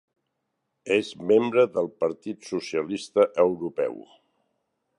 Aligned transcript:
És 0.95 1.11
membre 1.31 1.65
del 1.75 1.91
Partit 2.03 2.49
Socialista 2.53 3.27
Europeu. 3.45 4.01